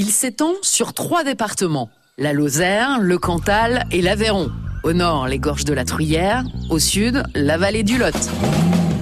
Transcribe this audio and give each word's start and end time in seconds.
Il 0.00 0.12
s'étend 0.12 0.52
sur 0.62 0.92
trois 0.92 1.24
départements, 1.24 1.90
la 2.18 2.32
Lozère, 2.32 3.00
le 3.00 3.18
Cantal 3.18 3.84
et 3.90 4.00
l'Aveyron. 4.00 4.48
Au 4.84 4.92
nord, 4.92 5.26
les 5.26 5.40
gorges 5.40 5.64
de 5.64 5.74
la 5.74 5.84
Truyère, 5.84 6.44
au 6.70 6.78
sud, 6.78 7.24
la 7.34 7.58
vallée 7.58 7.82
du 7.82 7.98
Lot. 7.98 8.14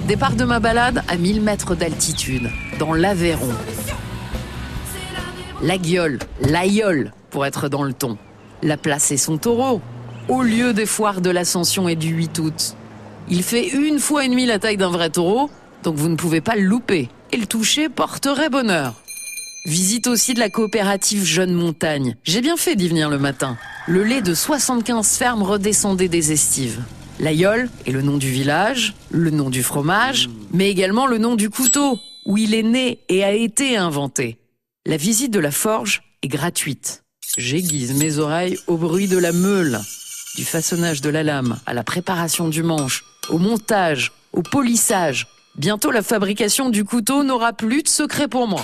Départ 0.07 0.35
de 0.35 0.43
ma 0.43 0.59
balade 0.59 1.03
à 1.07 1.15
1000 1.15 1.43
mètres 1.43 1.75
d'altitude, 1.75 2.49
dans 2.79 2.95
l'Aveyron. 2.95 3.53
La 5.61 5.77
guiole, 5.77 6.17
l'aïeule, 6.41 7.13
pour 7.29 7.45
être 7.45 7.69
dans 7.69 7.83
le 7.83 7.93
ton. 7.93 8.17
La 8.63 8.75
place 8.75 9.11
est 9.11 9.17
son 9.17 9.37
taureau, 9.37 9.81
au 10.29 10.41
lieu 10.41 10.73
des 10.73 10.87
foires 10.87 11.21
de 11.21 11.29
l'Ascension 11.29 11.87
et 11.87 11.95
du 11.95 12.07
8 12.07 12.39
août. 12.39 12.75
Il 13.29 13.43
fait 13.43 13.67
une 13.67 13.99
fois 13.99 14.25
et 14.25 14.29
demie 14.29 14.47
la 14.47 14.57
taille 14.57 14.77
d'un 14.77 14.89
vrai 14.89 15.11
taureau, 15.11 15.51
donc 15.83 15.93
vous 15.95 16.09
ne 16.09 16.15
pouvez 16.15 16.41
pas 16.41 16.55
le 16.55 16.63
louper. 16.63 17.07
Et 17.31 17.37
le 17.37 17.45
toucher 17.45 17.87
porterait 17.87 18.49
bonheur. 18.49 18.95
Visite 19.67 20.07
aussi 20.07 20.33
de 20.33 20.39
la 20.39 20.49
coopérative 20.49 21.25
Jeune 21.25 21.51
Montagne. 21.51 22.15
J'ai 22.23 22.39
bien 22.39 22.55
fait 22.55 22.77
d'y 22.77 22.87
venir 22.87 23.09
le 23.09 23.19
matin. 23.19 23.57
Le 23.85 24.01
lait 24.01 24.21
de 24.21 24.33
75 24.33 25.17
fermes 25.17 25.43
redescendait 25.43 26.07
des 26.07 26.31
estives. 26.31 26.81
L'aïeul 27.19 27.69
est 27.85 27.91
le 27.91 28.01
nom 28.01 28.15
du 28.15 28.31
village, 28.31 28.93
le 29.09 29.29
nom 29.29 29.49
du 29.49 29.63
fromage, 29.63 30.29
mais 30.53 30.71
également 30.71 31.05
le 31.05 31.17
nom 31.17 31.35
du 31.35 31.49
couteau, 31.49 31.99
où 32.25 32.37
il 32.37 32.53
est 32.53 32.63
né 32.63 32.99
et 33.09 33.25
a 33.25 33.33
été 33.33 33.75
inventé. 33.75 34.37
La 34.85 34.95
visite 34.95 35.33
de 35.33 35.39
la 35.39 35.51
forge 35.51 36.01
est 36.23 36.29
gratuite. 36.29 37.03
J'aiguise 37.37 37.93
mes 37.93 38.19
oreilles 38.19 38.57
au 38.67 38.77
bruit 38.77 39.09
de 39.09 39.17
la 39.17 39.33
meule, 39.33 39.81
du 40.37 40.45
façonnage 40.45 41.01
de 41.01 41.09
la 41.09 41.23
lame 41.23 41.59
à 41.65 41.73
la 41.73 41.83
préparation 41.83 42.47
du 42.47 42.63
manche, 42.63 43.03
au 43.27 43.37
montage, 43.37 44.13
au 44.31 44.43
polissage. 44.43 45.27
Bientôt 45.57 45.91
la 45.91 46.03
fabrication 46.03 46.69
du 46.69 46.85
couteau 46.85 47.25
n'aura 47.25 47.51
plus 47.51 47.83
de 47.83 47.89
secret 47.89 48.29
pour 48.29 48.47
moi. 48.47 48.63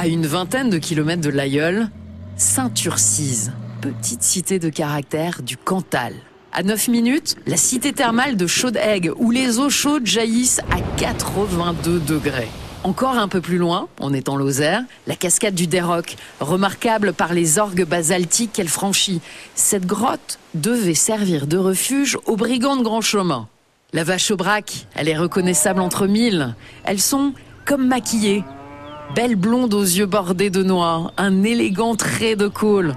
À 0.00 0.06
une 0.06 0.28
vingtaine 0.28 0.70
de 0.70 0.78
kilomètres 0.78 1.22
de 1.22 1.28
l'Aïeul, 1.28 1.88
Saint-Urcise, 2.36 3.50
petite 3.80 4.22
cité 4.22 4.60
de 4.60 4.68
caractère 4.68 5.42
du 5.42 5.56
Cantal. 5.56 6.14
À 6.52 6.62
9 6.62 6.86
minutes, 6.86 7.34
la 7.48 7.56
cité 7.56 7.92
thermale 7.92 8.36
de 8.36 8.46
Chaude-Aigue, 8.46 9.10
où 9.16 9.32
les 9.32 9.58
eaux 9.58 9.70
chaudes 9.70 10.06
jaillissent 10.06 10.60
à 10.70 10.80
82 10.98 11.98
degrés. 11.98 12.46
Encore 12.84 13.18
un 13.18 13.26
peu 13.26 13.40
plus 13.40 13.58
loin, 13.58 13.88
on 13.98 14.14
est 14.14 14.28
en 14.28 14.36
Lozère, 14.36 14.84
la 15.08 15.16
cascade 15.16 15.56
du 15.56 15.66
Déroc, 15.66 16.14
remarquable 16.38 17.12
par 17.12 17.34
les 17.34 17.58
orgues 17.58 17.84
basaltiques 17.84 18.52
qu'elle 18.52 18.68
franchit. 18.68 19.20
Cette 19.56 19.84
grotte 19.84 20.38
devait 20.54 20.94
servir 20.94 21.48
de 21.48 21.56
refuge 21.56 22.16
aux 22.26 22.36
brigands 22.36 22.76
de 22.76 22.84
grand 22.84 23.00
chemin. 23.00 23.48
La 23.92 24.04
vache 24.04 24.30
au 24.30 24.36
braque, 24.36 24.86
elle 24.94 25.08
est 25.08 25.18
reconnaissable 25.18 25.80
entre 25.80 26.06
mille. 26.06 26.54
Elles 26.84 27.00
sont 27.00 27.32
comme 27.64 27.88
maquillées. 27.88 28.44
Belles 29.14 29.36
blondes 29.36 29.74
aux 29.74 29.82
yeux 29.82 30.06
bordés 30.06 30.50
de 30.50 30.62
noir, 30.62 31.12
un 31.16 31.42
élégant 31.42 31.96
trait 31.96 32.36
de 32.36 32.46
col. 32.46 32.94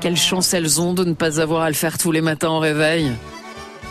Quelle 0.00 0.16
chance 0.16 0.52
elles 0.54 0.80
ont 0.80 0.92
de 0.92 1.04
ne 1.04 1.14
pas 1.14 1.40
avoir 1.40 1.62
à 1.62 1.68
le 1.68 1.74
faire 1.74 1.98
tous 1.98 2.12
les 2.12 2.20
matins 2.20 2.50
au 2.50 2.58
réveil? 2.58 3.12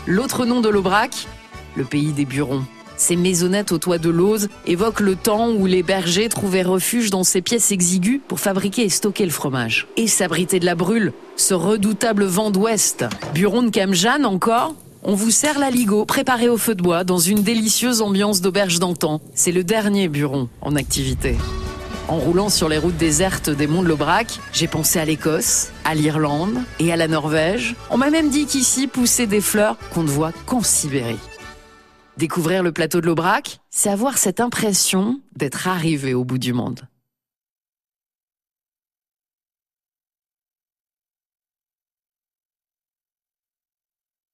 L'autre 0.06 0.46
nom 0.46 0.62
de 0.62 0.70
l'Aubrac, 0.70 1.28
le 1.76 1.86
pays 1.86 2.12
des 2.12 2.26
Burons. 2.26 2.64
Ces 2.98 3.16
maisonnettes 3.16 3.72
au 3.72 3.78
toit 3.78 3.98
de 3.98 4.10
l'Ose 4.10 4.50
évoquent 4.68 5.00
le 5.00 5.16
temps 5.16 5.50
où 5.50 5.66
les 5.66 5.82
bergers 5.82 6.30
trouvaient 6.30 6.62
refuge 6.62 7.10
dans 7.10 7.24
ces 7.24 7.42
pièces 7.42 7.72
exiguës 7.72 8.20
pour 8.28 8.40
fabriquer 8.40 8.84
et 8.84 8.90
stocker 8.90 9.26
le 9.26 9.32
fromage. 9.32 9.88
Et 9.98 10.08
s'abriter 10.08 10.60
de 10.60 10.66
la 10.66 10.76
brûle, 10.76 11.14
ce 11.36 11.54
redoutable 11.54 12.26
vent 12.26 12.52
d'ouest. 12.52 13.06
Buron 13.34 13.64
de 13.64 13.70
Camjane 13.72 14.26
encore 14.26 14.76
on 15.04 15.16
vous 15.16 15.32
sert 15.32 15.58
la 15.58 15.72
ligo, 15.72 16.06
préparée 16.06 16.48
au 16.48 16.58
feu 16.58 16.76
de 16.76 16.84
bois, 16.84 17.04
dans 17.04 17.18
une 17.18 17.42
délicieuse 17.42 18.04
ambiance 18.04 18.40
d'auberge 18.40 18.78
d'antan. 18.78 19.20
C'est 19.34 19.52
le 19.52 19.64
dernier 19.64 20.08
buron 20.08 20.48
en 20.62 20.76
activité. 20.76 21.38
En 22.12 22.18
roulant 22.18 22.50
sur 22.50 22.68
les 22.68 22.78
routes 22.78 22.98
désertes 22.98 23.50
des 23.50 23.68
monts 23.68 23.84
de 23.84 23.88
l'Aubrac, 23.88 24.42
j'ai 24.52 24.68
pensé 24.68 25.00
à 25.00 25.06
l'Écosse, 25.06 25.72
à 25.86 25.96
l'Irlande 25.96 26.58
et 26.78 26.92
à 26.92 26.98
la 26.98 27.08
Norvège. 27.08 27.74
On 27.90 27.96
m'a 27.96 28.10
même 28.10 28.30
dit 28.30 28.48
qu'ici 28.48 28.88
poussaient 28.88 29.28
des 29.28 29.40
fleurs 29.40 29.78
qu'on 29.94 30.04
ne 30.04 30.10
voit 30.10 30.34
qu'en 30.46 30.62
Sibérie. 30.62 31.16
Découvrir 32.18 32.64
le 32.64 32.74
plateau 32.74 33.00
de 33.00 33.06
l'Aubrac, 33.06 33.62
c'est 33.70 33.90
avoir 33.90 34.18
cette 34.18 34.42
impression 34.42 35.22
d'être 35.38 35.70
arrivé 35.70 36.14
au 36.14 36.26
bout 36.26 36.38
du 36.38 36.52
monde. 36.52 36.82